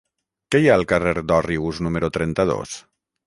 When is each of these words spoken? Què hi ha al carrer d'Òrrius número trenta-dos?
Què 0.53 0.61
hi 0.61 0.69
ha 0.69 0.77
al 0.79 0.85
carrer 0.91 1.13
d'Òrrius 1.31 1.83
número 1.89 2.11
trenta-dos? 2.17 2.77